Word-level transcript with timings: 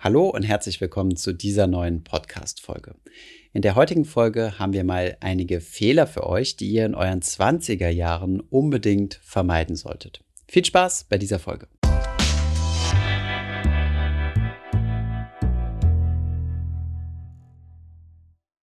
Hallo 0.00 0.28
und 0.28 0.44
herzlich 0.44 0.80
willkommen 0.80 1.16
zu 1.16 1.32
dieser 1.32 1.66
neuen 1.66 2.04
Podcast-Folge. 2.04 2.94
In 3.52 3.62
der 3.62 3.74
heutigen 3.74 4.04
Folge 4.04 4.56
haben 4.56 4.72
wir 4.72 4.84
mal 4.84 5.16
einige 5.18 5.60
Fehler 5.60 6.06
für 6.06 6.24
euch, 6.24 6.56
die 6.56 6.68
ihr 6.68 6.86
in 6.86 6.94
euren 6.94 7.20
20er 7.20 7.88
Jahren 7.88 8.38
unbedingt 8.38 9.18
vermeiden 9.24 9.74
solltet. 9.74 10.20
Viel 10.46 10.64
Spaß 10.64 11.06
bei 11.10 11.18
dieser 11.18 11.40
Folge. 11.40 11.66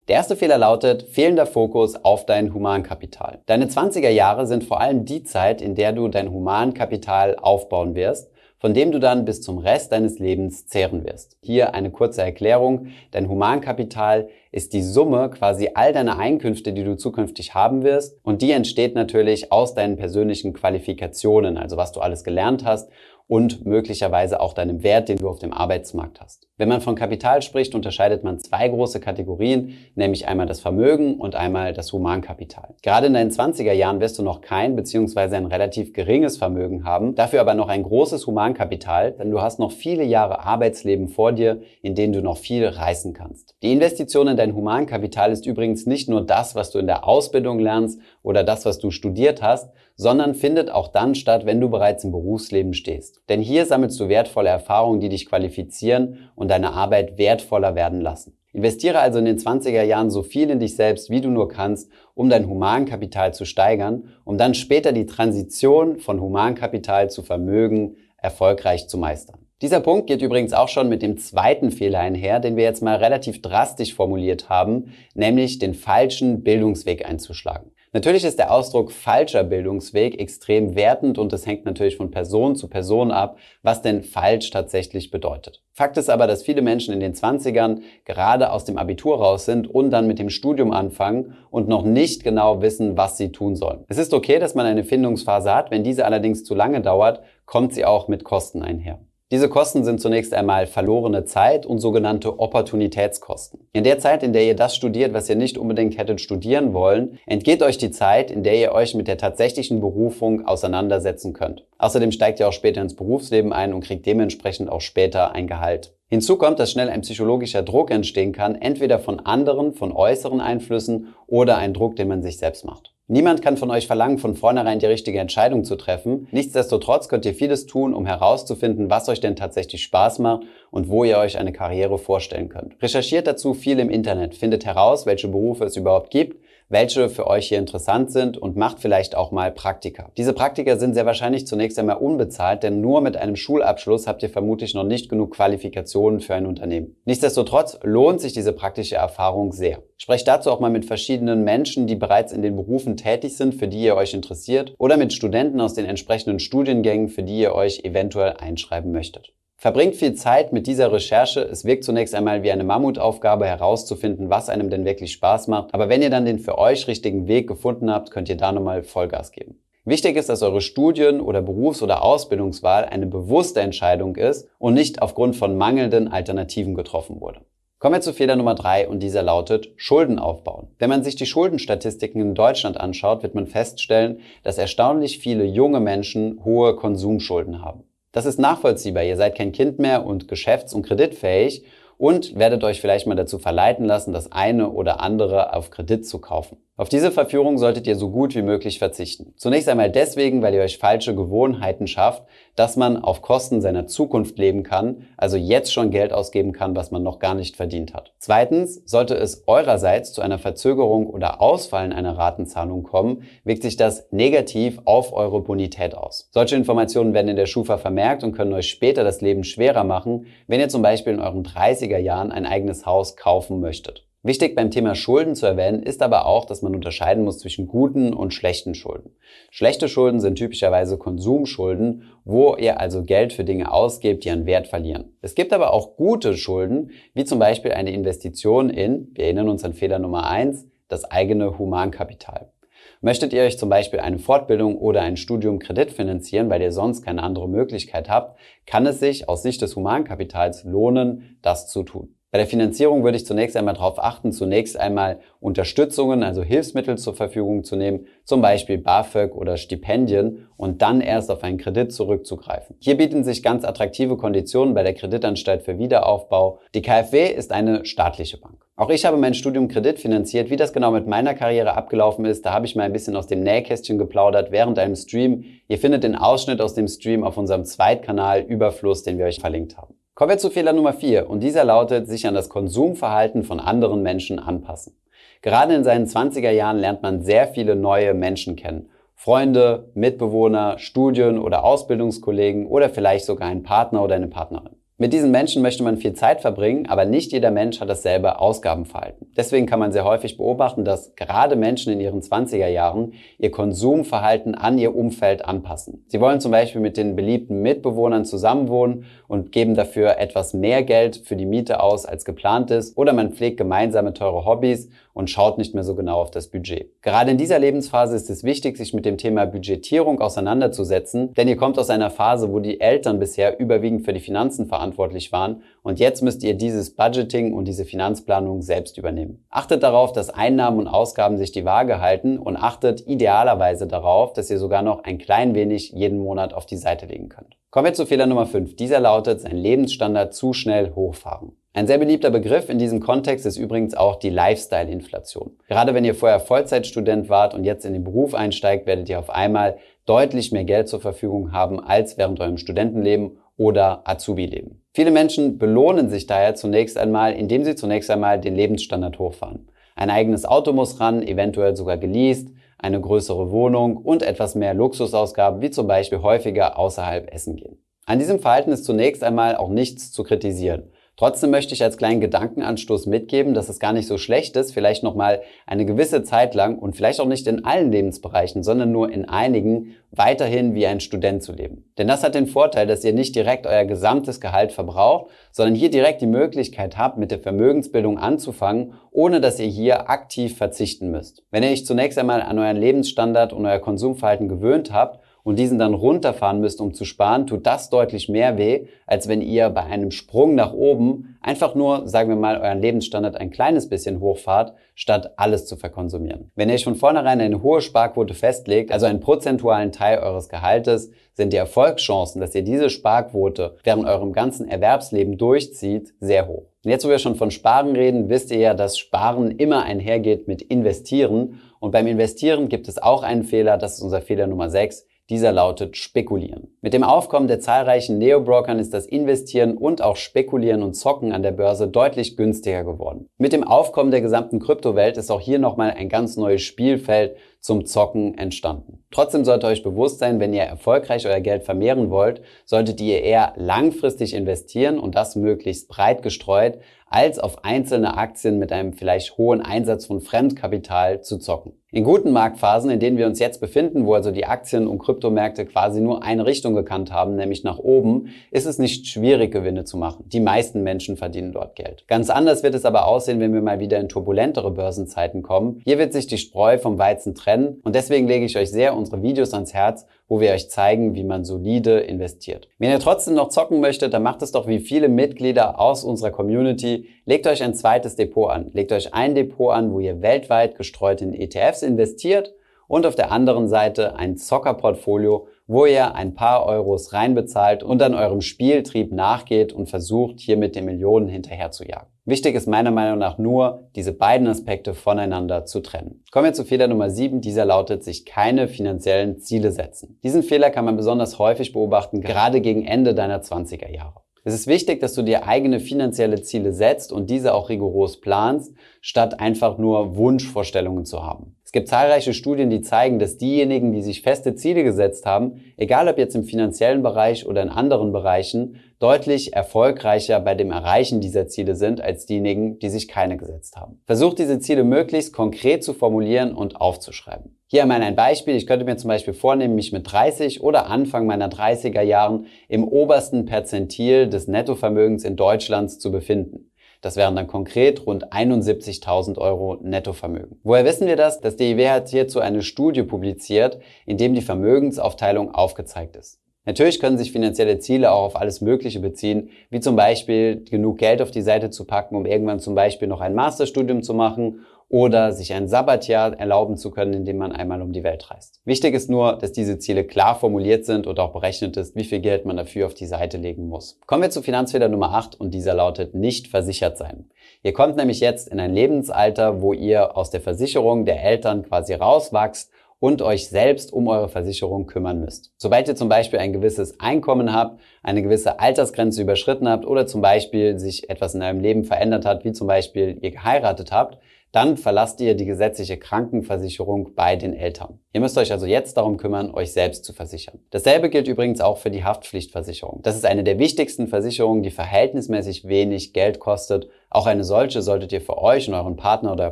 Der 0.07 0.15
erste 0.15 0.37
Fehler 0.37 0.57
lautet 0.57 1.03
fehlender 1.03 1.45
Fokus 1.45 1.95
auf 1.95 2.25
dein 2.25 2.53
Humankapital. 2.53 3.41
Deine 3.47 3.65
20er 3.65 4.07
Jahre 4.07 4.47
sind 4.47 4.63
vor 4.63 4.79
allem 4.79 5.03
die 5.03 5.23
Zeit, 5.23 5.61
in 5.61 5.75
der 5.75 5.91
du 5.91 6.07
dein 6.07 6.31
Humankapital 6.31 7.35
aufbauen 7.35 7.95
wirst 7.95 8.31
von 8.59 8.73
dem 8.73 8.91
du 8.91 8.99
dann 8.99 9.25
bis 9.25 9.41
zum 9.41 9.57
Rest 9.57 9.91
deines 9.91 10.19
Lebens 10.19 10.67
zehren 10.67 11.05
wirst. 11.05 11.37
Hier 11.41 11.73
eine 11.75 11.91
kurze 11.91 12.21
Erklärung. 12.23 12.87
Dein 13.11 13.29
Humankapital 13.29 14.29
ist 14.51 14.73
die 14.73 14.81
Summe 14.81 15.29
quasi 15.29 15.71
all 15.75 15.93
deiner 15.93 16.17
Einkünfte, 16.17 16.73
die 16.73 16.83
du 16.83 16.97
zukünftig 16.97 17.53
haben 17.53 17.83
wirst. 17.83 18.17
Und 18.23 18.41
die 18.41 18.51
entsteht 18.51 18.95
natürlich 18.95 19.51
aus 19.51 19.75
deinen 19.75 19.97
persönlichen 19.97 20.53
Qualifikationen, 20.53 21.57
also 21.57 21.77
was 21.77 21.91
du 21.91 21.99
alles 21.99 22.23
gelernt 22.23 22.65
hast 22.65 22.89
und 23.27 23.65
möglicherweise 23.65 24.39
auch 24.39 24.53
deinem 24.53 24.83
Wert, 24.83 25.09
den 25.09 25.17
du 25.17 25.29
auf 25.29 25.39
dem 25.39 25.53
Arbeitsmarkt 25.53 26.21
hast. 26.21 26.46
Wenn 26.59 26.69
man 26.69 26.81
von 26.81 26.95
Kapital 26.95 27.43
spricht, 27.43 27.75
unterscheidet 27.75 28.23
man 28.23 28.39
zwei 28.39 28.67
große 28.67 28.99
Kategorien, 28.99 29.75
nämlich 29.93 30.27
einmal 30.27 30.47
das 30.47 30.59
Vermögen 30.59 31.19
und 31.19 31.35
einmal 31.35 31.71
das 31.71 31.93
Humankapital. 31.93 32.73
Gerade 32.81 33.05
in 33.05 33.13
deinen 33.13 33.29
20er 33.29 33.73
Jahren 33.73 33.99
wirst 33.99 34.17
du 34.17 34.23
noch 34.23 34.41
kein 34.41 34.75
bzw. 34.75 35.35
ein 35.35 35.45
relativ 35.45 35.93
geringes 35.93 36.37
Vermögen 36.37 36.83
haben, 36.83 37.13
dafür 37.13 37.41
aber 37.41 37.53
noch 37.53 37.67
ein 37.67 37.83
großes 37.83 38.25
Humankapital, 38.25 39.11
denn 39.11 39.29
du 39.29 39.39
hast 39.39 39.59
noch 39.59 39.71
viele 39.71 40.03
Jahre 40.03 40.39
Arbeitsleben 40.39 41.09
vor 41.09 41.31
dir, 41.31 41.61
in 41.83 41.93
denen 41.93 42.13
du 42.13 42.23
noch 42.23 42.37
viel 42.37 42.65
reißen 42.65 43.13
kannst. 43.13 43.53
Die 43.61 43.71
Investition 43.71 44.27
in 44.27 44.37
dein 44.37 44.55
Humankapital 44.55 45.31
ist 45.31 45.45
übrigens 45.45 45.85
nicht 45.85 46.09
nur 46.09 46.25
das, 46.25 46.55
was 46.55 46.71
du 46.71 46.79
in 46.79 46.87
der 46.87 47.07
Ausbildung 47.07 47.59
lernst 47.59 48.01
oder 48.23 48.43
das, 48.43 48.65
was 48.65 48.79
du 48.79 48.89
studiert 48.89 49.43
hast, 49.43 49.69
sondern 49.97 50.35
findet 50.35 50.69
auch 50.69 50.89
dann 50.89 51.15
statt, 51.15 51.45
wenn 51.45 51.59
du 51.59 51.69
bereits 51.69 52.03
im 52.03 52.11
Berufsleben 52.11 52.73
stehst. 52.73 53.19
Denn 53.29 53.41
hier 53.41 53.65
sammelst 53.65 53.99
du 53.99 54.07
wertvolle 54.07 54.49
Erfahrungen, 54.49 54.99
die 54.99 55.09
dich 55.09 55.27
qualifizieren 55.27 56.29
und 56.35 56.46
deine 56.47 56.73
Arbeit 56.73 57.17
wertvoller 57.17 57.75
werden 57.75 58.01
lassen. 58.01 58.37
Investiere 58.53 58.99
also 58.99 59.19
in 59.19 59.25
den 59.25 59.37
20er 59.37 59.83
Jahren 59.83 60.09
so 60.09 60.23
viel 60.23 60.49
in 60.49 60.59
dich 60.59 60.75
selbst, 60.75 61.09
wie 61.09 61.21
du 61.21 61.29
nur 61.29 61.47
kannst, 61.47 61.91
um 62.15 62.29
dein 62.29 62.47
Humankapital 62.47 63.33
zu 63.33 63.45
steigern, 63.45 64.09
um 64.23 64.37
dann 64.37 64.55
später 64.55 64.93
die 64.93 65.05
Transition 65.05 65.99
von 65.99 66.19
Humankapital 66.19 67.09
zu 67.09 67.21
Vermögen 67.21 67.97
erfolgreich 68.17 68.87
zu 68.87 68.97
meistern. 68.97 69.39
Dieser 69.61 69.79
Punkt 69.79 70.07
geht 70.07 70.21
übrigens 70.21 70.53
auch 70.53 70.69
schon 70.69 70.87
mit 70.87 71.01
dem 71.01 71.17
zweiten 71.17 71.71
Fehler 71.71 71.99
einher, 71.99 72.39
den 72.39 72.55
wir 72.55 72.63
jetzt 72.63 72.83
mal 72.83 72.97
relativ 72.97 73.41
drastisch 73.41 73.93
formuliert 73.93 74.49
haben, 74.49 74.93
nämlich 75.15 75.57
den 75.57 75.73
falschen 75.73 76.43
Bildungsweg 76.43 77.07
einzuschlagen. 77.07 77.71
Natürlich 77.93 78.25
ist 78.25 78.37
der 78.37 78.51
Ausdruck 78.51 78.91
falscher 78.91 79.45
Bildungsweg 79.45 80.19
extrem 80.19 80.75
wertend 80.75 81.17
und 81.17 81.31
es 81.31 81.45
hängt 81.45 81.65
natürlich 81.65 81.95
von 81.95 82.11
Person 82.11 82.57
zu 82.57 82.67
Person 82.67 83.11
ab, 83.11 83.37
was 83.63 83.81
denn 83.81 84.03
falsch 84.03 84.49
tatsächlich 84.49 85.09
bedeutet. 85.09 85.63
Fakt 85.71 85.95
ist 85.95 86.09
aber, 86.09 86.27
dass 86.27 86.43
viele 86.43 86.61
Menschen 86.61 86.93
in 86.93 86.99
den 86.99 87.13
20ern 87.13 87.79
gerade 88.03 88.51
aus 88.51 88.65
dem 88.65 88.77
Abitur 88.77 89.19
raus 89.19 89.45
sind 89.45 89.67
und 89.67 89.89
dann 89.91 90.05
mit 90.05 90.19
dem 90.19 90.29
Studium 90.29 90.71
anfangen 90.71 91.37
und 91.49 91.69
noch 91.69 91.83
nicht 91.83 92.25
genau 92.25 92.61
wissen, 92.61 92.97
was 92.97 93.15
sie 93.15 93.31
tun 93.31 93.55
sollen. 93.55 93.85
Es 93.87 93.97
ist 93.97 94.13
okay, 94.13 94.37
dass 94.37 94.53
man 94.53 94.65
eine 94.65 94.83
Findungsphase 94.83 95.55
hat, 95.55 95.71
wenn 95.71 95.85
diese 95.85 96.03
allerdings 96.03 96.43
zu 96.43 96.55
lange 96.55 96.81
dauert, 96.81 97.21
kommt 97.45 97.73
sie 97.73 97.85
auch 97.85 98.09
mit 98.09 98.25
Kosten 98.25 98.63
einher. 98.63 98.99
Diese 99.29 99.49
Kosten 99.49 99.83
sind 99.83 99.99
zunächst 99.99 100.33
einmal 100.33 100.67
verlorene 100.67 101.25
Zeit 101.25 101.65
und 101.65 101.79
sogenannte 101.79 102.39
Opportunitätskosten. 102.39 103.59
In 103.73 103.83
der 103.83 103.99
Zeit, 103.99 104.23
in 104.23 104.31
der 104.31 104.45
ihr 104.45 104.55
das 104.55 104.73
studiert, 104.73 105.13
was 105.13 105.29
ihr 105.29 105.35
nicht 105.35 105.57
unbedingt 105.57 105.97
hättet 105.97 106.21
studieren 106.21 106.73
wollen, 106.73 107.19
entgeht 107.25 107.61
euch 107.61 107.77
die 107.77 107.91
Zeit, 107.91 108.31
in 108.31 108.43
der 108.43 108.55
ihr 108.55 108.71
euch 108.71 108.95
mit 108.95 109.09
der 109.09 109.17
tatsächlichen 109.17 109.81
Berufung 109.81 110.45
auseinandersetzen 110.45 111.33
könnt. 111.33 111.65
Außerdem 111.79 112.11
steigt 112.11 112.39
ihr 112.39 112.47
auch 112.47 112.53
später 112.53 112.81
ins 112.81 112.95
Berufsleben 112.95 113.53
ein 113.53 113.73
und 113.73 113.83
kriegt 113.83 114.05
dementsprechend 114.05 114.69
auch 114.69 114.81
später 114.81 115.33
ein 115.33 115.47
Gehalt. 115.47 115.93
Hinzu 116.09 116.37
kommt, 116.37 116.59
dass 116.59 116.71
schnell 116.71 116.89
ein 116.89 117.01
psychologischer 117.01 117.63
Druck 117.63 117.91
entstehen 117.91 118.31
kann, 118.31 118.55
entweder 118.55 118.97
von 118.97 119.19
anderen, 119.19 119.73
von 119.73 119.91
äußeren 119.91 120.39
Einflüssen 120.39 121.13
oder 121.27 121.57
ein 121.57 121.73
Druck, 121.73 121.97
den 121.97 122.07
man 122.07 122.23
sich 122.23 122.37
selbst 122.37 122.65
macht. 122.65 122.93
Niemand 123.09 123.41
kann 123.41 123.55
von 123.55 123.71
euch 123.71 123.87
verlangen, 123.87 124.17
von 124.17 124.35
vornherein 124.35 124.79
die 124.79 124.85
richtige 124.85 125.19
Entscheidung 125.19 125.63
zu 125.63 125.77
treffen. 125.77 126.27
Nichtsdestotrotz 126.31 127.07
könnt 127.07 127.25
ihr 127.25 127.33
vieles 127.33 127.65
tun, 127.65 127.93
um 127.93 128.05
herauszufinden, 128.05 128.89
was 128.89 129.07
euch 129.07 129.21
denn 129.21 129.37
tatsächlich 129.37 129.83
Spaß 129.83 130.19
macht 130.19 130.43
und 130.71 130.89
wo 130.89 131.05
ihr 131.05 131.17
euch 131.17 131.37
eine 131.37 131.53
Karriere 131.53 131.97
vorstellen 131.97 132.49
könnt. 132.49 132.81
Recherchiert 132.81 133.27
dazu 133.27 133.53
viel 133.53 133.79
im 133.79 133.89
Internet, 133.89 134.35
findet 134.35 134.65
heraus, 134.65 135.05
welche 135.05 135.29
Berufe 135.29 135.63
es 135.63 135.77
überhaupt 135.77 136.09
gibt 136.09 136.37
welche 136.69 137.09
für 137.09 137.27
euch 137.27 137.47
hier 137.47 137.59
interessant 137.59 138.11
sind 138.11 138.37
und 138.37 138.55
macht 138.55 138.79
vielleicht 138.79 139.15
auch 139.15 139.31
mal 139.31 139.51
Praktika. 139.51 140.11
Diese 140.17 140.33
Praktika 140.33 140.77
sind 140.77 140.93
sehr 140.93 141.05
wahrscheinlich 141.05 141.47
zunächst 141.47 141.79
einmal 141.79 141.97
unbezahlt, 141.97 142.63
denn 142.63 142.81
nur 142.81 143.01
mit 143.01 143.15
einem 143.15 143.35
Schulabschluss 143.35 144.07
habt 144.07 144.23
ihr 144.23 144.29
vermutlich 144.29 144.73
noch 144.73 144.83
nicht 144.83 145.09
genug 145.09 145.33
Qualifikationen 145.35 146.19
für 146.19 146.35
ein 146.35 146.45
Unternehmen. 146.45 146.95
Nichtsdestotrotz 147.05 147.79
lohnt 147.83 148.21
sich 148.21 148.33
diese 148.33 148.53
praktische 148.53 148.95
Erfahrung 148.95 149.53
sehr. 149.53 149.83
Sprecht 149.97 150.27
dazu 150.27 150.51
auch 150.51 150.59
mal 150.59 150.69
mit 150.69 150.85
verschiedenen 150.85 151.43
Menschen, 151.43 151.87
die 151.87 151.95
bereits 151.95 152.31
in 152.31 152.41
den 152.41 152.55
Berufen 152.55 152.97
tätig 152.97 153.37
sind, 153.37 153.55
für 153.55 153.67
die 153.67 153.81
ihr 153.81 153.95
euch 153.95 154.13
interessiert, 154.13 154.73
oder 154.77 154.97
mit 154.97 155.13
Studenten 155.13 155.61
aus 155.61 155.73
den 155.73 155.85
entsprechenden 155.85 156.39
Studiengängen, 156.39 157.07
für 157.07 157.23
die 157.23 157.39
ihr 157.39 157.55
euch 157.55 157.83
eventuell 157.83 158.33
einschreiben 158.33 158.91
möchtet. 158.91 159.33
Verbringt 159.59 159.95
viel 159.95 160.13
Zeit 160.13 160.53
mit 160.53 160.67
dieser 160.67 160.91
Recherche. 160.91 161.41
Es 161.41 161.65
wirkt 161.65 161.83
zunächst 161.83 162.13
einmal 162.13 162.43
wie 162.43 162.51
eine 162.51 162.63
Mammutaufgabe 162.63 163.47
herauszufinden, 163.47 164.29
was 164.29 164.49
einem 164.49 164.69
denn 164.69 164.85
wirklich 164.85 165.13
Spaß 165.13 165.47
macht. 165.47 165.73
Aber 165.73 165.89
wenn 165.89 166.03
ihr 166.03 166.11
dann 166.11 166.25
den 166.25 166.37
für 166.37 166.59
euch 166.59 166.87
richtigen 166.87 167.27
Weg 167.27 167.47
gefunden 167.47 167.91
habt, 167.91 168.11
könnt 168.11 168.29
ihr 168.29 168.37
da 168.37 168.51
nochmal 168.51 168.83
Vollgas 168.83 169.31
geben. 169.31 169.59
Wichtig 169.83 170.15
ist, 170.15 170.29
dass 170.29 170.43
eure 170.43 170.61
Studien- 170.61 171.21
oder 171.21 171.41
Berufs- 171.41 171.81
oder 171.81 172.03
Ausbildungswahl 172.03 172.85
eine 172.85 173.07
bewusste 173.07 173.61
Entscheidung 173.61 174.15
ist 174.15 174.47
und 174.59 174.75
nicht 174.75 175.01
aufgrund 175.01 175.35
von 175.35 175.57
mangelnden 175.57 176.07
Alternativen 176.07 176.75
getroffen 176.75 177.19
wurde. 177.19 177.41
Kommen 177.79 177.95
wir 177.95 178.01
zu 178.01 178.13
Fehler 178.13 178.35
Nummer 178.35 178.53
drei 178.53 178.87
und 178.87 179.01
dieser 179.01 179.23
lautet 179.23 179.71
Schulden 179.75 180.19
aufbauen. 180.19 180.67
Wenn 180.77 180.89
man 180.89 181.03
sich 181.03 181.15
die 181.15 181.25
Schuldenstatistiken 181.25 182.21
in 182.21 182.35
Deutschland 182.35 182.79
anschaut, 182.79 183.23
wird 183.23 183.33
man 183.33 183.47
feststellen, 183.47 184.19
dass 184.43 184.59
erstaunlich 184.59 185.17
viele 185.17 185.45
junge 185.45 185.79
Menschen 185.79 186.43
hohe 186.45 186.75
Konsumschulden 186.75 187.63
haben. 187.63 187.86
Das 188.11 188.25
ist 188.25 188.39
nachvollziehbar. 188.39 189.03
Ihr 189.03 189.17
seid 189.17 189.35
kein 189.35 189.51
Kind 189.51 189.79
mehr 189.79 190.05
und 190.05 190.27
geschäfts- 190.27 190.73
und 190.73 190.83
kreditfähig 190.83 191.63
und 191.97 192.35
werdet 192.35 192.63
euch 192.63 192.81
vielleicht 192.81 193.07
mal 193.07 193.15
dazu 193.15 193.37
verleiten 193.39 193.85
lassen, 193.85 194.13
das 194.13 194.31
eine 194.31 194.69
oder 194.69 195.01
andere 195.01 195.53
auf 195.53 195.71
Kredit 195.71 196.07
zu 196.07 196.19
kaufen. 196.19 196.57
Auf 196.79 196.89
diese 196.89 197.09
Verführung 197.09 197.57
solltet 197.57 197.87
ihr 197.87 197.95
so 197.95 198.11
gut 198.11 198.35
wie 198.35 198.43
möglich 198.43 198.77
verzichten. 198.77 199.33
Zunächst 199.35 199.67
einmal 199.67 199.89
deswegen, 199.89 200.43
weil 200.43 200.53
ihr 200.53 200.61
euch 200.61 200.77
falsche 200.77 201.15
Gewohnheiten 201.15 201.87
schafft, 201.87 202.21
dass 202.55 202.75
man 202.75 202.97
auf 202.97 203.23
Kosten 203.23 203.61
seiner 203.61 203.87
Zukunft 203.87 204.37
leben 204.37 204.61
kann, 204.61 205.07
also 205.17 205.37
jetzt 205.37 205.73
schon 205.73 205.89
Geld 205.89 206.13
ausgeben 206.13 206.51
kann, 206.51 206.75
was 206.75 206.91
man 206.91 207.01
noch 207.01 207.17
gar 207.17 207.33
nicht 207.33 207.55
verdient 207.55 207.95
hat. 207.95 208.13
Zweitens, 208.19 208.83
sollte 208.85 209.15
es 209.15 209.47
eurerseits 209.47 210.13
zu 210.13 210.21
einer 210.21 210.37
Verzögerung 210.37 211.07
oder 211.07 211.41
Ausfallen 211.41 211.93
einer 211.93 212.15
Ratenzahlung 212.15 212.83
kommen, 212.83 213.23
wirkt 213.43 213.63
sich 213.63 213.75
das 213.75 214.11
negativ 214.11 214.79
auf 214.85 215.13
eure 215.13 215.41
Bonität 215.41 215.95
aus. 215.95 216.29
Solche 216.31 216.57
Informationen 216.57 217.15
werden 217.15 217.29
in 217.29 217.37
der 217.37 217.47
Schufa 217.47 217.79
vermerkt 217.79 218.23
und 218.23 218.33
können 218.33 218.53
euch 218.53 218.69
später 218.69 219.03
das 219.03 219.21
Leben 219.21 219.43
schwerer 219.43 219.83
machen, 219.83 220.27
wenn 220.45 220.59
ihr 220.59 220.69
zum 220.69 220.83
Beispiel 220.83 221.13
in 221.13 221.21
euren 221.21 221.41
30er 221.43 221.97
Jahren 221.97 222.31
ein 222.31 222.45
eigenes 222.45 222.85
Haus 222.85 223.15
kaufen 223.17 223.61
möchtet. 223.61 224.06
Wichtig 224.27 224.55
beim 224.55 224.71
Thema 224.71 224.93
Schulden 224.93 225.35
zu 225.35 225.45
erwähnen 225.45 225.81
ist 225.81 226.01
aber 226.01 226.25
auch, 226.25 226.43
dass 226.43 226.61
man 226.61 226.75
unterscheiden 226.75 227.23
muss 227.23 227.39
zwischen 227.39 227.65
guten 227.65 228.13
und 228.13 228.33
schlechten 228.33 228.75
Schulden. 228.75 229.15
Schlechte 229.51 229.87
Schulden 229.87 230.19
sind 230.19 230.35
typischerweise 230.35 230.97
Konsumschulden, 230.97 232.03
wo 232.25 232.57
ihr 232.57 232.77
also 232.77 233.03
Geld 233.03 233.31
für 233.31 233.45
Dinge 233.45 233.71
ausgebt, 233.71 234.25
die 234.25 234.29
an 234.29 234.45
Wert 234.45 234.67
verlieren. 234.67 235.15
Es 235.21 235.33
gibt 235.33 235.53
aber 235.53 235.71
auch 235.71 235.95
gute 235.95 236.35
Schulden, 236.35 236.91
wie 237.13 237.23
zum 237.23 237.39
Beispiel 237.39 237.71
eine 237.71 237.93
Investition 237.93 238.69
in, 238.69 239.11
wir 239.13 239.23
erinnern 239.23 239.47
uns 239.47 239.63
an 239.63 239.71
Fehler 239.71 239.97
Nummer 239.97 240.29
eins, 240.29 240.67
das 240.89 241.05
eigene 241.05 241.57
Humankapital. 241.57 242.51
Möchtet 242.99 243.31
ihr 243.31 243.43
euch 243.43 243.57
zum 243.57 243.69
Beispiel 243.69 244.01
eine 244.01 244.19
Fortbildung 244.19 244.77
oder 244.77 245.03
ein 245.03 245.15
Studium 245.15 245.59
Kredit 245.59 245.93
finanzieren, 245.93 246.49
weil 246.49 246.61
ihr 246.61 246.73
sonst 246.73 247.01
keine 247.01 247.23
andere 247.23 247.47
Möglichkeit 247.47 248.09
habt, 248.09 248.37
kann 248.65 248.85
es 248.87 248.99
sich 248.99 249.29
aus 249.29 249.41
Sicht 249.41 249.61
des 249.61 249.77
Humankapitals 249.77 250.65
lohnen, 250.65 251.39
das 251.41 251.69
zu 251.69 251.83
tun. 251.83 252.16
Bei 252.29 252.39
der 252.39 252.47
Finanzierung 252.47 253.05
würde 253.05 253.15
ich 253.15 253.25
zunächst 253.25 253.55
einmal 253.55 253.75
darauf 253.75 254.03
achten, 254.03 254.33
zunächst 254.33 254.77
einmal 254.77 255.21
Unterstützungen, 255.39 256.23
also 256.23 256.43
Hilfsmittel 256.43 256.97
zur 256.97 257.15
Verfügung 257.15 257.63
zu 257.63 257.77
nehmen, 257.77 258.07
zum 258.25 258.41
Beispiel 258.41 258.77
BAföG 258.77 259.33
oder 259.33 259.55
Stipendien 259.55 260.49
und 260.57 260.81
dann 260.81 260.99
erst 260.99 261.31
auf 261.31 261.41
einen 261.43 261.57
Kredit 261.57 261.93
zurückzugreifen. 261.93 262.75
Hier 262.79 262.97
bieten 262.97 263.23
sich 263.23 263.43
ganz 263.43 263.63
attraktive 263.63 264.17
Konditionen 264.17 264.73
bei 264.73 264.83
der 264.83 264.93
Kreditanstalt 264.93 265.63
für 265.63 265.79
Wiederaufbau. 265.79 266.59
Die 266.75 266.81
KfW 266.81 267.27
ist 267.27 267.53
eine 267.53 267.85
staatliche 267.85 268.37
Bank. 268.37 268.57
Auch 268.75 268.89
ich 268.89 269.05
habe 269.05 269.15
mein 269.15 269.33
Studium 269.33 269.69
Kredit 269.69 269.97
finanziert. 269.97 270.49
Wie 270.49 270.57
das 270.57 270.73
genau 270.73 270.91
mit 270.91 271.07
meiner 271.07 271.33
Karriere 271.33 271.75
abgelaufen 271.75 272.25
ist, 272.25 272.45
da 272.45 272.53
habe 272.53 272.65
ich 272.65 272.75
mal 272.75 272.83
ein 272.83 272.93
bisschen 272.93 273.15
aus 273.15 273.27
dem 273.27 273.41
Nähkästchen 273.41 273.97
geplaudert 273.97 274.51
während 274.51 274.79
einem 274.79 274.97
Stream. 274.97 275.45
Ihr 275.69 275.77
findet 275.77 276.03
den 276.03 276.15
Ausschnitt 276.15 276.59
aus 276.59 276.73
dem 276.73 276.89
Stream 276.89 277.23
auf 277.23 277.37
unserem 277.37 277.63
Zweitkanal 277.63 278.41
Überfluss, 278.41 279.03
den 279.03 279.17
wir 279.17 279.25
euch 279.25 279.39
verlinkt 279.39 279.77
haben. 279.77 279.96
Kommen 280.17 280.31
wir 280.31 280.39
zu 280.39 280.49
Fehler 280.49 280.73
Nummer 280.73 280.93
4 280.93 281.29
und 281.29 281.41
dieser 281.41 281.63
lautet, 281.63 282.07
sich 282.07 282.25
an 282.25 282.33
das 282.33 282.49
Konsumverhalten 282.49 283.43
von 283.43 283.59
anderen 283.59 284.01
Menschen 284.01 284.39
anpassen. 284.39 284.97
Gerade 285.43 285.75
in 285.75 285.83
seinen 285.83 286.07
20er 286.07 286.49
Jahren 286.49 286.79
lernt 286.79 287.03
man 287.03 287.21
sehr 287.21 287.47
viele 287.47 287.75
neue 287.75 288.15
Menschen 288.15 288.55
kennen. 288.55 288.89
Freunde, 289.13 289.91
Mitbewohner, 289.93 290.79
Studien- 290.79 291.37
oder 291.37 291.63
Ausbildungskollegen 291.63 292.65
oder 292.65 292.89
vielleicht 292.89 293.25
sogar 293.25 293.47
einen 293.47 293.61
Partner 293.61 294.01
oder 294.01 294.15
eine 294.15 294.25
Partnerin. 294.25 294.76
Mit 294.99 295.13
diesen 295.13 295.29
Menschen 295.29 295.61
möchte 295.61 295.83
man 295.83 295.97
viel 295.97 296.13
Zeit 296.13 296.41
verbringen, 296.41 296.87
aber 296.87 297.05
nicht 297.05 297.31
jeder 297.31 297.51
Mensch 297.51 297.79
hat 297.79 297.87
dasselbe 297.87 298.39
Ausgabenverhalten. 298.39 299.31
Deswegen 299.37 299.67
kann 299.67 299.79
man 299.79 299.91
sehr 299.91 300.05
häufig 300.05 300.37
beobachten, 300.37 300.85
dass 300.85 301.13
gerade 301.15 301.55
Menschen 301.55 301.93
in 301.93 301.99
ihren 301.99 302.21
20er 302.21 302.67
Jahren 302.67 303.13
ihr 303.37 303.51
Konsumverhalten 303.51 304.55
an 304.55 304.79
ihr 304.79 304.95
Umfeld 304.95 305.45
anpassen. 305.45 306.03
Sie 306.07 306.19
wollen 306.19 306.39
zum 306.39 306.49
Beispiel 306.49 306.81
mit 306.81 306.97
den 306.97 307.15
beliebten 307.15 307.61
Mitbewohnern 307.61 308.25
zusammenwohnen 308.25 309.05
und 309.27 309.51
geben 309.51 309.75
dafür 309.75 310.17
etwas 310.17 310.55
mehr 310.55 310.81
Geld 310.81 311.17
für 311.17 311.35
die 311.35 311.45
Miete 311.45 311.83
aus, 311.83 312.07
als 312.07 312.25
geplant 312.25 312.71
ist, 312.71 312.97
oder 312.97 313.13
man 313.13 313.33
pflegt 313.33 313.57
gemeinsame 313.57 314.15
teure 314.15 314.45
Hobbys 314.45 314.89
und 315.17 315.31
schaut 315.31 315.57
nicht 315.57 315.73
mehr 315.73 315.83
so 315.83 315.95
genau 315.95 316.21
auf 316.21 316.29
das 316.29 316.49
Budget. 316.49 316.91
Gerade 317.01 317.31
in 317.31 317.39
dieser 317.39 317.57
Lebensphase 317.57 318.15
ist 318.15 318.29
es 318.29 318.43
wichtig, 318.43 318.77
sich 318.77 318.93
mit 318.93 319.03
dem 319.03 319.17
Thema 319.17 319.47
Budgetierung 319.47 320.21
auseinanderzusetzen, 320.21 321.33
denn 321.33 321.47
ihr 321.47 321.57
kommt 321.57 321.79
aus 321.79 321.89
einer 321.89 322.11
Phase, 322.11 322.53
wo 322.53 322.59
die 322.59 322.79
Eltern 322.79 323.17
bisher 323.17 323.59
überwiegend 323.59 324.05
für 324.05 324.13
die 324.13 324.19
Finanzen 324.19 324.67
verantwortlich 324.67 325.31
waren 325.31 325.63
und 325.81 325.99
jetzt 325.99 326.21
müsst 326.21 326.43
ihr 326.43 326.53
dieses 326.53 326.95
Budgeting 326.95 327.53
und 327.53 327.65
diese 327.65 327.83
Finanzplanung 327.83 328.61
selbst 328.61 328.99
übernehmen. 328.99 329.43
Achtet 329.49 329.81
darauf, 329.81 330.13
dass 330.13 330.29
Einnahmen 330.29 330.77
und 330.77 330.87
Ausgaben 330.87 331.39
sich 331.39 331.51
die 331.51 331.65
Waage 331.65 331.99
halten 331.99 332.37
und 332.37 332.55
achtet 332.55 333.07
idealerweise 333.07 333.87
darauf, 333.87 334.33
dass 334.33 334.51
ihr 334.51 334.59
sogar 334.59 334.83
noch 334.83 335.03
ein 335.03 335.17
klein 335.17 335.55
wenig 335.55 335.93
jeden 335.93 336.19
Monat 336.19 336.53
auf 336.53 336.67
die 336.67 336.77
Seite 336.77 337.07
legen 337.07 337.29
könnt. 337.29 337.57
Kommen 337.71 337.87
wir 337.87 337.93
zu 337.93 338.05
Fehler 338.05 338.27
Nummer 338.27 338.45
5. 338.45 338.75
Dieser 338.75 338.99
lautet, 338.99 339.41
sein 339.41 339.57
Lebensstandard 339.57 340.33
zu 340.33 340.53
schnell 340.53 340.93
hochfahren. 340.95 341.53
Ein 341.77 341.85
sehr 341.85 341.99
beliebter 341.99 342.31
Begriff 342.31 342.69
in 342.69 342.79
diesem 342.79 343.01
Kontext 343.01 343.45
ist 343.45 343.57
übrigens 343.57 343.93
auch 343.93 344.15
die 344.15 344.31
Lifestyle-Inflation. 344.31 345.59
Gerade 345.67 345.93
wenn 345.93 346.05
ihr 346.05 346.15
vorher 346.15 346.39
Vollzeitstudent 346.39 347.29
wart 347.29 347.53
und 347.53 347.65
jetzt 347.65 347.85
in 347.85 347.93
den 347.93 348.03
Beruf 348.03 348.33
einsteigt, 348.33 348.87
werdet 348.87 349.07
ihr 349.09 349.19
auf 349.19 349.29
einmal 349.29 349.77
deutlich 350.07 350.51
mehr 350.51 350.63
Geld 350.63 350.89
zur 350.89 350.99
Verfügung 350.99 351.51
haben 351.51 351.79
als 351.79 352.17
während 352.17 352.39
eurem 352.39 352.57
Studentenleben 352.57 353.37
oder 353.57 354.01
Azubi-Leben. 354.09 354.81
Viele 354.95 355.11
Menschen 355.11 355.59
belohnen 355.59 356.09
sich 356.09 356.25
daher 356.25 356.55
zunächst 356.55 356.97
einmal, 356.97 357.33
indem 357.33 357.63
sie 357.63 357.75
zunächst 357.75 358.09
einmal 358.09 358.41
den 358.41 358.55
Lebensstandard 358.55 359.19
hochfahren. 359.19 359.69
Ein 359.95 360.09
eigenes 360.09 360.45
Auto 360.45 360.73
muss 360.73 360.99
ran, 360.99 361.21
eventuell 361.21 361.75
sogar 361.75 361.97
geleast, 361.99 362.49
eine 362.79 362.99
größere 362.99 363.51
Wohnung 363.51 363.97
und 363.97 364.23
etwas 364.23 364.55
mehr 364.55 364.73
Luxusausgaben, 364.73 365.61
wie 365.61 365.69
zum 365.69 365.85
Beispiel 365.85 366.23
häufiger 366.23 366.79
außerhalb 366.79 367.31
essen 367.31 367.55
gehen. 367.55 367.77
An 368.07 368.17
diesem 368.17 368.39
Verhalten 368.39 368.71
ist 368.71 368.85
zunächst 368.85 369.23
einmal 369.23 369.55
auch 369.57 369.69
nichts 369.69 370.11
zu 370.11 370.23
kritisieren. 370.23 370.91
Trotzdem 371.17 371.49
möchte 371.49 371.73
ich 371.73 371.83
als 371.83 371.97
kleinen 371.97 372.21
Gedankenanstoß 372.21 373.07
mitgeben, 373.07 373.55
dass 373.55 373.69
es 373.69 373.79
gar 373.79 373.91
nicht 373.91 374.05
so 374.05 374.19
schlecht 374.19 374.55
ist, 374.55 374.71
vielleicht 374.71 375.01
nochmal 375.01 375.41
eine 375.65 375.83
gewisse 375.83 376.21
Zeit 376.21 376.53
lang 376.53 376.77
und 376.77 376.95
vielleicht 376.95 377.19
auch 377.19 377.25
nicht 377.25 377.47
in 377.47 377.65
allen 377.65 377.91
Lebensbereichen, 377.91 378.61
sondern 378.61 378.91
nur 378.91 379.11
in 379.11 379.27
einigen 379.27 379.95
weiterhin 380.11 380.75
wie 380.75 380.85
ein 380.85 380.99
Student 380.99 381.41
zu 381.41 381.53
leben. 381.53 381.85
Denn 381.97 382.07
das 382.07 382.23
hat 382.23 382.35
den 382.35 382.45
Vorteil, 382.45 382.85
dass 382.85 383.03
ihr 383.03 383.13
nicht 383.13 383.35
direkt 383.35 383.65
euer 383.65 383.85
gesamtes 383.85 384.39
Gehalt 384.39 384.71
verbraucht, 384.71 385.31
sondern 385.51 385.73
hier 385.73 385.89
direkt 385.89 386.21
die 386.21 386.27
Möglichkeit 386.27 386.99
habt, 386.99 387.17
mit 387.17 387.31
der 387.31 387.39
Vermögensbildung 387.39 388.19
anzufangen, 388.19 388.93
ohne 389.09 389.41
dass 389.41 389.59
ihr 389.59 389.65
hier 389.65 390.11
aktiv 390.11 390.55
verzichten 390.55 391.09
müsst. 391.09 391.43
Wenn 391.49 391.63
ihr 391.63 391.71
euch 391.71 391.87
zunächst 391.87 392.19
einmal 392.19 392.43
an 392.43 392.59
euren 392.59 392.77
Lebensstandard 392.77 393.53
und 393.53 393.65
euer 393.65 393.79
Konsumverhalten 393.79 394.47
gewöhnt 394.47 394.93
habt 394.93 395.19
und 395.47 395.57
diesen 395.57 395.79
dann 395.79 395.93
runterfahren 395.93 396.59
müsst, 396.59 396.81
um 396.81 396.93
zu 396.93 397.05
sparen, 397.05 397.47
tut 397.47 397.65
das 397.65 397.89
deutlich 397.89 398.27
mehr 398.27 398.57
weh, 398.57 398.87
als 399.05 399.29
wenn 399.29 399.41
ihr 399.41 399.69
bei 399.69 399.83
einem 399.83 400.11
Sprung 400.11 400.55
nach 400.55 400.73
oben 400.73 401.37
einfach 401.39 401.73
nur, 401.73 402.05
sagen 402.05 402.27
wir 402.27 402.35
mal, 402.35 402.59
euren 402.59 402.81
Lebensstandard 402.81 403.37
ein 403.37 403.49
kleines 403.49 403.87
bisschen 403.87 404.19
hochfahrt, 404.19 404.73
statt 404.93 405.35
alles 405.37 405.65
zu 405.65 405.77
verkonsumieren. 405.77 406.51
Wenn 406.55 406.67
ihr 406.67 406.75
euch 406.75 406.83
von 406.83 406.95
vornherein 406.95 407.39
eine 407.39 407.63
hohe 407.63 407.79
Sparquote 407.79 408.33
festlegt, 408.33 408.91
also 408.91 409.05
einen 409.05 409.21
prozentualen 409.21 409.93
Teil 409.93 410.19
eures 410.19 410.49
Gehaltes, 410.49 411.11
sind 411.33 411.53
die 411.53 411.57
Erfolgschancen, 411.57 412.41
dass 412.41 412.53
ihr 412.53 412.63
diese 412.63 412.89
Sparquote 412.89 413.77
während 413.85 414.05
eurem 414.05 414.33
ganzen 414.33 414.67
Erwerbsleben 414.67 415.37
durchzieht, 415.37 416.13
sehr 416.19 416.49
hoch. 416.49 416.65
Und 416.83 416.91
jetzt, 416.91 417.05
wo 417.05 417.09
wir 417.09 417.19
schon 417.19 417.35
von 417.35 417.51
Sparen 417.51 417.95
reden, 417.95 418.27
wisst 418.27 418.51
ihr 418.51 418.59
ja, 418.59 418.73
dass 418.73 418.97
Sparen 418.97 419.51
immer 419.51 419.83
einhergeht 419.83 420.49
mit 420.49 420.61
Investieren. 420.61 421.61
Und 421.79 421.91
beim 421.91 422.07
Investieren 422.07 422.67
gibt 422.67 422.89
es 422.89 423.01
auch 423.01 423.23
einen 423.23 423.43
Fehler, 423.43 423.77
das 423.77 423.93
ist 423.93 424.01
unser 424.01 424.19
Fehler 424.21 424.47
Nummer 424.47 424.69
6 424.69 425.05
dieser 425.29 425.51
lautet 425.51 425.97
Spekulieren. 425.97 426.76
Mit 426.87 426.93
dem 426.93 427.03
Aufkommen 427.03 427.49
der 427.49 427.59
zahlreichen 427.59 428.17
Neo-Brokern 428.17 428.79
ist 428.79 428.93
das 428.93 429.05
Investieren 429.05 429.75
und 429.75 430.01
auch 430.01 430.15
Spekulieren 430.15 430.83
und 430.83 430.93
Zocken 430.93 431.33
an 431.33 431.43
der 431.43 431.51
Börse 431.51 431.89
deutlich 431.89 432.37
günstiger 432.37 432.85
geworden. 432.85 433.27
Mit 433.37 433.51
dem 433.51 433.65
Aufkommen 433.65 434.09
der 434.09 434.21
gesamten 434.21 434.61
Kryptowelt 434.61 435.17
ist 435.17 435.29
auch 435.29 435.41
hier 435.41 435.59
nochmal 435.59 435.91
ein 435.91 436.07
ganz 436.07 436.37
neues 436.37 436.61
Spielfeld 436.61 437.35
zum 437.59 437.85
Zocken 437.85 438.37
entstanden. 438.37 439.03
Trotzdem 439.11 439.43
sollte 439.43 439.67
euch 439.67 439.83
bewusst 439.83 440.19
sein, 440.19 440.39
wenn 440.39 440.53
ihr 440.53 440.63
erfolgreich 440.63 441.27
euer 441.27 441.41
Geld 441.41 441.63
vermehren 441.63 442.09
wollt, 442.09 442.41
solltet 442.63 443.01
ihr 443.01 443.21
eher 443.21 443.51
langfristig 443.57 444.33
investieren 444.33 444.97
und 444.97 445.15
das 445.15 445.35
möglichst 445.35 445.89
breit 445.89 446.21
gestreut, 446.21 446.79
als 447.09 447.39
auf 447.39 447.63
einzelne 447.63 448.17
Aktien 448.17 448.59
mit 448.59 448.71
einem 448.71 448.93
vielleicht 448.93 449.37
hohen 449.37 449.61
Einsatz 449.61 450.05
von 450.05 450.21
Fremdkapital 450.21 451.21
zu 451.21 451.37
zocken. 451.37 451.73
In 451.91 452.03
guten 452.03 452.31
Marktphasen, 452.31 452.89
in 452.89 452.99
denen 452.99 453.17
wir 453.17 453.27
uns 453.27 453.39
jetzt 453.39 453.61
befinden, 453.61 454.05
wo 454.05 454.13
also 454.13 454.31
die 454.31 454.45
Aktien- 454.45 454.87
und 454.87 454.99
Kryptomärkte 454.99 455.65
quasi 455.65 456.01
nur 456.01 456.21
eine 456.21 456.45
Richtung 456.45 456.75
gekannt 456.77 457.11
haben, 457.11 457.35
nämlich 457.35 457.63
nach 457.63 457.79
oben, 457.79 458.29
ist 458.51 458.65
es 458.65 458.79
nicht 458.79 459.07
schwierig, 459.07 459.51
Gewinne 459.51 459.83
zu 459.83 459.97
machen. 459.97 460.25
Die 460.29 460.39
meisten 460.39 460.83
Menschen 460.83 461.17
verdienen 461.17 461.51
dort 461.51 461.75
Geld. 461.75 462.05
Ganz 462.07 462.29
anders 462.29 462.63
wird 462.63 462.75
es 462.75 462.85
aber 462.85 463.07
aussehen, 463.07 463.39
wenn 463.39 463.53
wir 463.53 463.61
mal 463.61 463.79
wieder 463.79 463.99
in 463.99 464.07
turbulentere 464.07 464.71
Börsenzeiten 464.71 465.41
kommen. 465.41 465.81
Hier 465.83 465.97
wird 465.97 466.13
sich 466.13 466.27
die 466.27 466.37
Spreu 466.37 466.77
vom 466.77 466.97
Weizen 466.97 467.35
trennen 467.35 467.81
und 467.83 467.95
deswegen 467.95 468.27
lege 468.27 468.45
ich 468.45 468.57
euch 468.57 468.71
sehr 468.71 468.95
unsere 468.95 469.21
Videos 469.21 469.53
ans 469.53 469.73
Herz, 469.73 470.05
wo 470.27 470.39
wir 470.39 470.51
euch 470.51 470.69
zeigen, 470.69 471.15
wie 471.15 471.23
man 471.23 471.45
solide 471.45 471.99
investiert. 471.99 472.67
Wenn 472.79 472.91
ihr 472.91 472.99
trotzdem 472.99 473.33
noch 473.33 473.49
zocken 473.49 473.79
möchtet, 473.79 474.13
dann 474.13 474.23
macht 474.23 474.41
es 474.41 474.51
doch 474.51 474.67
wie 474.67 474.79
viele 474.79 475.07
Mitglieder 475.07 475.79
aus 475.79 476.03
unserer 476.03 476.31
Community. 476.31 477.07
Legt 477.25 477.47
euch 477.47 477.63
ein 477.63 477.73
zweites 477.73 478.15
Depot 478.15 478.49
an. 478.49 478.69
Legt 478.73 478.91
euch 478.91 479.13
ein 479.13 479.35
Depot 479.35 479.73
an, 479.73 479.91
wo 479.91 479.99
ihr 479.99 480.21
weltweit 480.21 480.75
gestreut 480.75 481.21
in 481.21 481.33
ETFs 481.33 481.81
investiert 481.81 482.53
und 482.87 483.05
auf 483.05 483.15
der 483.15 483.31
anderen 483.31 483.67
Seite 483.67 484.15
ein 484.15 484.37
Zockerportfolio, 484.37 485.47
wo 485.67 485.85
ihr 485.85 486.15
ein 486.15 486.33
paar 486.33 486.65
Euros 486.65 487.13
reinbezahlt 487.13 487.83
und 487.83 487.99
dann 487.99 488.15
eurem 488.15 488.41
Spieltrieb 488.41 489.11
nachgeht 489.11 489.73
und 489.73 489.89
versucht, 489.89 490.39
hier 490.39 490.57
mit 490.57 490.75
den 490.75 490.85
Millionen 490.85 491.27
hinterher 491.27 491.71
zu 491.71 491.85
jagen. 491.85 492.07
Wichtig 492.23 492.55
ist 492.55 492.67
meiner 492.67 492.91
Meinung 492.91 493.19
nach 493.19 493.37
nur, 493.37 493.89
diese 493.95 494.13
beiden 494.13 494.47
Aspekte 494.47 494.93
voneinander 494.93 495.65
zu 495.65 495.81
trennen. 495.81 496.23
Kommen 496.31 496.45
wir 496.45 496.53
zu 496.53 496.65
Fehler 496.65 496.87
Nummer 496.87 497.09
7. 497.09 497.41
Dieser 497.41 497.65
lautet, 497.65 498.03
sich 498.03 498.25
keine 498.25 498.67
finanziellen 498.67 499.39
Ziele 499.39 499.71
setzen. 499.71 500.19
Diesen 500.23 500.43
Fehler 500.43 500.69
kann 500.69 500.85
man 500.85 500.97
besonders 500.97 501.39
häufig 501.39 501.73
beobachten, 501.73 502.21
gerade 502.21 502.61
gegen 502.61 502.85
Ende 502.85 503.13
deiner 503.13 503.41
20er 503.41 503.89
Jahre. 503.89 504.21
Es 504.47 504.53
ist 504.53 504.67
wichtig, 504.67 505.01
dass 505.01 505.13
du 505.13 505.23
dir 505.23 505.45
eigene 505.45 505.81
finanzielle 505.81 506.41
Ziele 506.41 506.71
setzt 506.71 507.11
und 507.11 507.29
diese 507.29 507.53
auch 507.53 507.67
rigoros 507.67 508.21
planst, 508.21 508.73
statt 509.01 509.41
einfach 509.41 509.77
nur 509.77 510.15
Wunschvorstellungen 510.15 511.03
zu 511.03 511.21
haben. 511.21 511.56
Es 511.77 511.81
gibt 511.81 511.89
zahlreiche 511.89 512.33
Studien, 512.33 512.71
die 512.71 512.81
zeigen, 512.81 513.19
dass 513.19 513.37
diejenigen, 513.37 513.91
die 513.91 514.01
sich 514.01 514.23
feste 514.23 514.55
Ziele 514.55 514.83
gesetzt 514.83 515.27
haben, 515.27 515.61
egal 515.77 516.07
ob 516.07 516.17
jetzt 516.17 516.35
im 516.35 516.43
finanziellen 516.43 517.03
Bereich 517.03 517.45
oder 517.45 517.61
in 517.61 517.69
anderen 517.69 518.11
Bereichen, 518.11 518.77
deutlich 518.97 519.53
erfolgreicher 519.53 520.39
bei 520.39 520.55
dem 520.55 520.71
Erreichen 520.71 521.21
dieser 521.21 521.47
Ziele 521.47 521.75
sind 521.75 522.01
als 522.01 522.25
diejenigen, 522.25 522.79
die 522.79 522.89
sich 522.89 523.07
keine 523.07 523.37
gesetzt 523.37 523.75
haben. 523.75 524.01
Versucht 524.07 524.39
diese 524.39 524.57
Ziele 524.57 524.83
möglichst 524.83 525.33
konkret 525.33 525.83
zu 525.83 525.93
formulieren 525.93 526.51
und 526.51 526.81
aufzuschreiben. 526.81 527.55
Hier 527.67 527.83
einmal 527.83 528.01
ein 528.01 528.15
Beispiel. 528.15 528.55
Ich 528.55 528.65
könnte 528.65 528.83
mir 528.83 528.97
zum 528.97 529.09
Beispiel 529.09 529.35
vornehmen, 529.35 529.75
mich 529.75 529.91
mit 529.91 530.11
30 530.11 530.63
oder 530.63 530.87
Anfang 530.87 531.27
meiner 531.27 531.47
30er 531.47 532.01
Jahren 532.01 532.47
im 532.69 532.87
obersten 532.87 533.45
Perzentil 533.45 534.27
des 534.27 534.47
Nettovermögens 534.47 535.23
in 535.23 535.35
Deutschlands 535.35 535.99
zu 535.99 536.11
befinden. 536.11 536.71
Das 537.01 537.15
wären 537.15 537.35
dann 537.35 537.47
konkret 537.47 538.05
rund 538.05 538.33
71.000 538.33 539.37
Euro 539.37 539.77
Nettovermögen. 539.81 540.59
Woher 540.63 540.85
wissen 540.85 541.07
wir 541.07 541.15
das? 541.15 541.39
Das 541.41 541.55
DIW 541.55 541.89
hat 541.89 542.09
hierzu 542.09 542.39
eine 542.39 542.63
Studie 542.63 543.03
publiziert, 543.03 543.79
in 544.05 544.17
dem 544.17 544.33
die 544.33 544.41
Vermögensaufteilung 544.41 545.53
aufgezeigt 545.53 546.15
ist. 546.15 546.39
Natürlich 546.67 546.99
können 546.99 547.17
sich 547.17 547.31
finanzielle 547.31 547.79
Ziele 547.79 548.11
auch 548.11 548.25
auf 548.25 548.35
alles 548.35 548.59
Mögliche 548.59 548.99
beziehen, 548.99 549.51
wie 549.69 549.79
zum 549.79 549.95
Beispiel 549.95 550.65
genug 550.69 550.97
Geld 550.97 551.21
auf 551.21 551.31
die 551.31 551.41
Seite 551.41 551.69
zu 551.69 551.85
packen, 551.85 552.17
um 552.17 552.25
irgendwann 552.25 552.59
zum 552.59 552.75
Beispiel 552.75 553.07
noch 553.07 553.21
ein 553.21 553.33
Masterstudium 553.33 554.03
zu 554.03 554.13
machen 554.13 554.65
oder 554.89 555.31
sich 555.31 555.53
ein 555.53 555.69
Sabbatjahr 555.69 556.37
erlauben 556.37 556.75
zu 556.75 556.91
können, 556.91 557.13
indem 557.13 557.37
man 557.37 557.53
einmal 557.53 557.81
um 557.81 557.93
die 557.93 558.03
Welt 558.03 558.29
reist. 558.29 558.59
Wichtig 558.65 558.95
ist 558.95 559.09
nur, 559.09 559.37
dass 559.37 559.53
diese 559.53 559.79
Ziele 559.79 560.03
klar 560.03 560.37
formuliert 560.37 560.85
sind 560.85 561.07
und 561.07 561.21
auch 561.21 561.31
berechnet 561.31 561.77
ist, 561.77 561.95
wie 561.95 562.03
viel 562.03 562.19
Geld 562.19 562.45
man 562.45 562.57
dafür 562.57 562.87
auf 562.87 562.93
die 562.93 563.05
Seite 563.05 563.37
legen 563.37 563.69
muss. 563.69 563.97
Kommen 564.05 564.23
wir 564.23 564.29
zu 564.29 564.41
Finanzfehler 564.41 564.89
Nummer 564.89 565.13
8 565.13 565.39
und 565.39 565.53
dieser 565.53 565.73
lautet 565.73 566.15
nicht 566.15 566.49
versichert 566.49 566.97
sein. 566.97 567.29
Ihr 567.63 567.71
kommt 567.71 567.95
nämlich 567.95 568.19
jetzt 568.19 568.49
in 568.49 568.59
ein 568.59 568.73
Lebensalter, 568.73 569.61
wo 569.61 569.71
ihr 569.71 570.17
aus 570.17 570.31
der 570.31 570.41
Versicherung 570.41 571.05
der 571.05 571.23
Eltern 571.23 571.63
quasi 571.63 571.93
rauswachst 571.93 572.71
und 572.99 573.21
euch 573.21 573.47
selbst 573.47 573.93
um 573.93 574.07
eure 574.07 574.29
Versicherung 574.29 574.87
kümmern 574.87 575.19
müsst. 575.19 575.51
Sobald 575.57 575.87
ihr 575.87 575.95
zum 575.95 576.09
Beispiel 576.09 576.39
ein 576.39 576.53
gewisses 576.53 576.99
Einkommen 576.99 577.53
habt, 577.53 577.79
eine 578.01 578.23
gewisse 578.23 578.59
Altersgrenze 578.59 579.21
überschritten 579.21 579.69
habt 579.69 579.85
oder 579.85 580.07
zum 580.07 580.21
Beispiel 580.21 580.79
sich 580.79 581.09
etwas 581.09 581.35
in 581.35 581.41
eurem 581.41 581.59
Leben 581.59 581.83
verändert 581.83 582.25
hat, 582.25 582.43
wie 582.45 582.53
zum 582.53 582.67
Beispiel 582.67 583.17
ihr 583.21 583.31
geheiratet 583.31 583.91
habt, 583.91 584.17
dann 584.51 584.77
verlasst 584.77 585.19
ihr 585.21 585.35
die 585.35 585.45
gesetzliche 585.45 585.97
Krankenversicherung 585.97 587.13
bei 587.15 587.35
den 587.35 587.53
Eltern. 587.53 587.99
Ihr 588.13 588.21
müsst 588.21 588.37
euch 588.37 588.51
also 588.51 588.65
jetzt 588.65 588.97
darum 588.97 589.17
kümmern, 589.17 589.53
euch 589.53 589.73
selbst 589.73 590.05
zu 590.05 590.13
versichern. 590.13 590.59
Dasselbe 590.71 591.09
gilt 591.09 591.27
übrigens 591.27 591.61
auch 591.61 591.77
für 591.77 591.91
die 591.91 592.03
Haftpflichtversicherung. 592.03 593.01
Das 593.03 593.15
ist 593.15 593.25
eine 593.25 593.43
der 593.43 593.59
wichtigsten 593.59 594.07
Versicherungen, 594.07 594.63
die 594.63 594.71
verhältnismäßig 594.71 595.67
wenig 595.67 596.13
Geld 596.13 596.39
kostet. 596.39 596.87
Auch 597.09 597.27
eine 597.27 597.43
solche 597.43 597.81
solltet 597.81 598.13
ihr 598.13 598.21
für 598.21 598.37
euch 598.37 598.67
und 598.67 598.73
euren 598.73 598.95
Partner 598.95 599.33
oder 599.33 599.51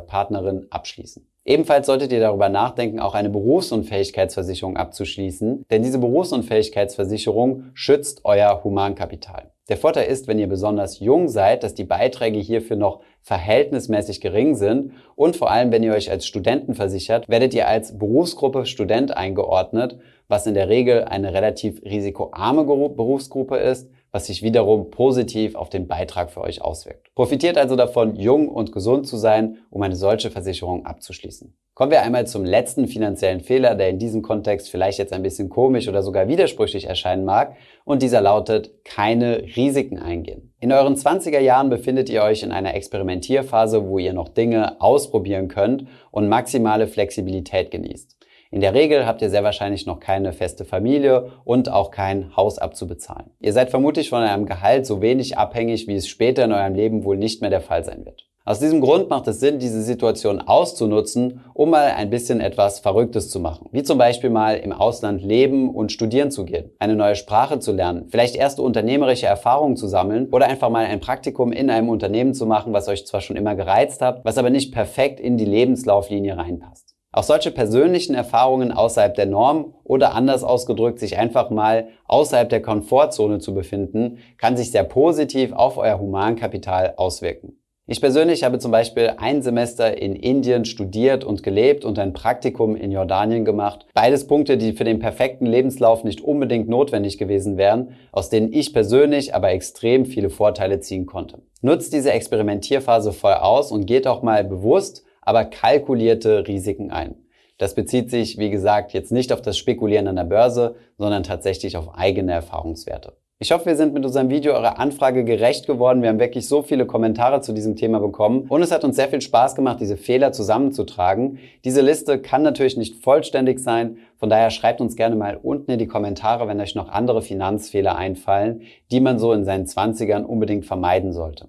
Partnerin 0.00 0.66
abschließen. 0.70 1.28
Ebenfalls 1.48 1.86
solltet 1.86 2.10
ihr 2.10 2.18
darüber 2.18 2.48
nachdenken, 2.48 2.98
auch 2.98 3.14
eine 3.14 3.30
Berufsunfähigkeitsversicherung 3.30 4.76
abzuschließen, 4.76 5.64
denn 5.70 5.82
diese 5.84 6.00
Berufsunfähigkeitsversicherung 6.00 7.66
schützt 7.72 8.22
euer 8.24 8.64
Humankapital. 8.64 9.52
Der 9.68 9.76
Vorteil 9.76 10.08
ist, 10.08 10.26
wenn 10.26 10.40
ihr 10.40 10.48
besonders 10.48 10.98
jung 10.98 11.28
seid, 11.28 11.62
dass 11.62 11.74
die 11.74 11.84
Beiträge 11.84 12.40
hierfür 12.40 12.76
noch 12.76 13.00
verhältnismäßig 13.22 14.20
gering 14.20 14.56
sind 14.56 14.92
und 15.14 15.36
vor 15.36 15.48
allem, 15.52 15.70
wenn 15.70 15.84
ihr 15.84 15.92
euch 15.92 16.10
als 16.10 16.26
Studenten 16.26 16.74
versichert, 16.74 17.28
werdet 17.28 17.54
ihr 17.54 17.68
als 17.68 17.96
Berufsgruppe 17.96 18.66
Student 18.66 19.16
eingeordnet, 19.16 19.98
was 20.26 20.48
in 20.48 20.54
der 20.54 20.68
Regel 20.68 21.04
eine 21.04 21.32
relativ 21.32 21.80
risikoarme 21.84 22.64
Berufsgruppe 22.64 23.56
ist, 23.58 23.88
was 24.16 24.28
sich 24.28 24.42
wiederum 24.42 24.90
positiv 24.90 25.56
auf 25.56 25.68
den 25.68 25.86
Beitrag 25.86 26.30
für 26.30 26.40
euch 26.40 26.62
auswirkt. 26.62 27.14
Profitiert 27.14 27.58
also 27.58 27.76
davon, 27.76 28.16
jung 28.16 28.48
und 28.48 28.72
gesund 28.72 29.06
zu 29.06 29.18
sein, 29.18 29.58
um 29.68 29.82
eine 29.82 29.94
solche 29.94 30.30
Versicherung 30.30 30.86
abzuschließen. 30.86 31.54
Kommen 31.74 31.90
wir 31.90 32.00
einmal 32.00 32.26
zum 32.26 32.42
letzten 32.42 32.88
finanziellen 32.88 33.42
Fehler, 33.42 33.74
der 33.74 33.90
in 33.90 33.98
diesem 33.98 34.22
Kontext 34.22 34.70
vielleicht 34.70 34.98
jetzt 34.98 35.12
ein 35.12 35.22
bisschen 35.22 35.50
komisch 35.50 35.86
oder 35.86 36.02
sogar 36.02 36.28
widersprüchlich 36.28 36.86
erscheinen 36.86 37.26
mag. 37.26 37.56
Und 37.84 38.00
dieser 38.00 38.22
lautet, 38.22 38.82
keine 38.86 39.42
Risiken 39.54 39.98
eingehen. 39.98 40.54
In 40.60 40.72
euren 40.72 40.94
20er 40.94 41.40
Jahren 41.40 41.68
befindet 41.68 42.08
ihr 42.08 42.22
euch 42.22 42.42
in 42.42 42.52
einer 42.52 42.74
Experimentierphase, 42.74 43.86
wo 43.86 43.98
ihr 43.98 44.14
noch 44.14 44.30
Dinge 44.30 44.80
ausprobieren 44.80 45.48
könnt 45.48 45.88
und 46.10 46.30
maximale 46.30 46.86
Flexibilität 46.86 47.70
genießt. 47.70 48.16
In 48.50 48.60
der 48.60 48.74
Regel 48.74 49.06
habt 49.06 49.22
ihr 49.22 49.30
sehr 49.30 49.44
wahrscheinlich 49.44 49.86
noch 49.86 50.00
keine 50.00 50.32
feste 50.32 50.64
Familie 50.64 51.32
und 51.44 51.70
auch 51.70 51.90
kein 51.90 52.36
Haus 52.36 52.58
abzubezahlen. 52.58 53.30
Ihr 53.40 53.52
seid 53.52 53.70
vermutlich 53.70 54.08
von 54.08 54.22
eurem 54.22 54.46
Gehalt 54.46 54.86
so 54.86 55.02
wenig 55.02 55.36
abhängig, 55.36 55.88
wie 55.88 55.96
es 55.96 56.08
später 56.08 56.44
in 56.44 56.52
eurem 56.52 56.74
Leben 56.74 57.04
wohl 57.04 57.16
nicht 57.16 57.40
mehr 57.40 57.50
der 57.50 57.60
Fall 57.60 57.84
sein 57.84 58.04
wird. 58.04 58.26
Aus 58.48 58.60
diesem 58.60 58.80
Grund 58.80 59.10
macht 59.10 59.26
es 59.26 59.40
Sinn, 59.40 59.58
diese 59.58 59.82
Situation 59.82 60.40
auszunutzen, 60.40 61.40
um 61.52 61.70
mal 61.70 61.90
ein 61.96 62.10
bisschen 62.10 62.40
etwas 62.40 62.78
Verrücktes 62.78 63.28
zu 63.28 63.40
machen. 63.40 63.68
Wie 63.72 63.82
zum 63.82 63.98
Beispiel 63.98 64.30
mal 64.30 64.58
im 64.58 64.70
Ausland 64.70 65.20
leben 65.20 65.68
und 65.68 65.90
studieren 65.90 66.30
zu 66.30 66.44
gehen, 66.44 66.70
eine 66.78 66.94
neue 66.94 67.16
Sprache 67.16 67.58
zu 67.58 67.72
lernen, 67.72 68.06
vielleicht 68.08 68.36
erste 68.36 68.62
unternehmerische 68.62 69.26
Erfahrungen 69.26 69.74
zu 69.74 69.88
sammeln 69.88 70.28
oder 70.30 70.46
einfach 70.46 70.70
mal 70.70 70.86
ein 70.86 71.00
Praktikum 71.00 71.50
in 71.50 71.70
einem 71.70 71.88
Unternehmen 71.88 72.34
zu 72.34 72.46
machen, 72.46 72.72
was 72.72 72.86
euch 72.86 73.04
zwar 73.04 73.20
schon 73.20 73.34
immer 73.34 73.56
gereizt 73.56 74.00
hat, 74.00 74.24
was 74.24 74.38
aber 74.38 74.50
nicht 74.50 74.72
perfekt 74.72 75.18
in 75.18 75.36
die 75.36 75.44
Lebenslauflinie 75.44 76.36
reinpasst. 76.36 76.95
Auch 77.16 77.22
solche 77.22 77.50
persönlichen 77.50 78.14
Erfahrungen 78.14 78.72
außerhalb 78.72 79.14
der 79.14 79.24
Norm 79.24 79.72
oder 79.84 80.14
anders 80.14 80.44
ausgedrückt, 80.44 80.98
sich 80.98 81.16
einfach 81.16 81.48
mal 81.48 81.88
außerhalb 82.04 82.50
der 82.50 82.60
Komfortzone 82.60 83.38
zu 83.38 83.54
befinden, 83.54 84.18
kann 84.36 84.58
sich 84.58 84.70
sehr 84.70 84.84
positiv 84.84 85.54
auf 85.54 85.78
euer 85.78 85.98
Humankapital 85.98 86.92
auswirken. 86.98 87.58
Ich 87.86 88.02
persönlich 88.02 88.44
habe 88.44 88.58
zum 88.58 88.70
Beispiel 88.70 89.14
ein 89.16 89.40
Semester 89.40 89.96
in 89.96 90.14
Indien 90.14 90.66
studiert 90.66 91.24
und 91.24 91.42
gelebt 91.42 91.86
und 91.86 91.98
ein 91.98 92.12
Praktikum 92.12 92.76
in 92.76 92.92
Jordanien 92.92 93.46
gemacht. 93.46 93.86
Beides 93.94 94.26
Punkte, 94.26 94.58
die 94.58 94.74
für 94.74 94.84
den 94.84 94.98
perfekten 94.98 95.46
Lebenslauf 95.46 96.04
nicht 96.04 96.20
unbedingt 96.20 96.68
notwendig 96.68 97.16
gewesen 97.16 97.56
wären, 97.56 97.92
aus 98.12 98.28
denen 98.28 98.52
ich 98.52 98.74
persönlich 98.74 99.34
aber 99.34 99.52
extrem 99.52 100.04
viele 100.04 100.28
Vorteile 100.28 100.80
ziehen 100.80 101.06
konnte. 101.06 101.40
Nutzt 101.62 101.94
diese 101.94 102.12
Experimentierphase 102.12 103.14
voll 103.14 103.32
aus 103.32 103.72
und 103.72 103.86
geht 103.86 104.06
auch 104.06 104.20
mal 104.20 104.44
bewusst, 104.44 105.05
aber 105.26 105.44
kalkulierte 105.44 106.48
Risiken 106.48 106.90
ein. 106.90 107.16
Das 107.58 107.74
bezieht 107.74 108.10
sich, 108.10 108.38
wie 108.38 108.50
gesagt, 108.50 108.94
jetzt 108.94 109.12
nicht 109.12 109.32
auf 109.32 109.42
das 109.42 109.58
Spekulieren 109.58 110.08
an 110.08 110.16
der 110.16 110.24
Börse, 110.24 110.76
sondern 110.96 111.22
tatsächlich 111.22 111.76
auf 111.76 111.94
eigene 111.94 112.32
Erfahrungswerte. 112.32 113.12
Ich 113.38 113.52
hoffe, 113.52 113.66
wir 113.66 113.76
sind 113.76 113.92
mit 113.92 114.02
unserem 114.02 114.30
Video 114.30 114.54
eurer 114.54 114.78
Anfrage 114.78 115.22
gerecht 115.22 115.66
geworden. 115.66 116.00
Wir 116.00 116.08
haben 116.08 116.18
wirklich 116.18 116.48
so 116.48 116.62
viele 116.62 116.86
Kommentare 116.86 117.42
zu 117.42 117.52
diesem 117.52 117.76
Thema 117.76 117.98
bekommen 117.98 118.46
und 118.48 118.62
es 118.62 118.72
hat 118.72 118.82
uns 118.82 118.96
sehr 118.96 119.08
viel 119.08 119.20
Spaß 119.20 119.54
gemacht, 119.54 119.78
diese 119.78 119.98
Fehler 119.98 120.32
zusammenzutragen. 120.32 121.38
Diese 121.62 121.82
Liste 121.82 122.18
kann 122.18 122.42
natürlich 122.42 122.78
nicht 122.78 123.02
vollständig 123.04 123.58
sein. 123.58 123.98
Von 124.16 124.30
daher 124.30 124.50
schreibt 124.50 124.80
uns 124.80 124.96
gerne 124.96 125.16
mal 125.16 125.38
unten 125.42 125.70
in 125.70 125.78
die 125.78 125.86
Kommentare, 125.86 126.48
wenn 126.48 126.60
euch 126.62 126.74
noch 126.74 126.88
andere 126.88 127.20
Finanzfehler 127.20 127.96
einfallen, 127.96 128.62
die 128.90 129.00
man 129.00 129.18
so 129.18 129.34
in 129.34 129.44
seinen 129.44 129.66
Zwanzigern 129.66 130.24
unbedingt 130.24 130.64
vermeiden 130.64 131.12
sollte. 131.12 131.48